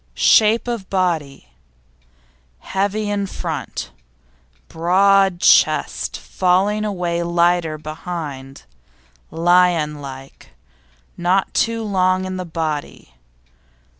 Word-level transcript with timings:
SHAPE 0.15 0.67
OF 0.67 0.89
BODY 0.89 1.49
Heavy 2.61 3.07
in 3.07 3.27
front; 3.27 3.91
broad 4.67 5.39
chest 5.39 6.17
falling 6.17 6.83
away 6.83 7.21
lighter 7.21 7.77
behind; 7.77 8.63
lion 9.29 10.01
like; 10.01 10.53
not 11.17 11.53
too 11.53 11.83
long 11.83 12.25
in 12.25 12.37
the 12.37 12.45
body. 12.45 13.13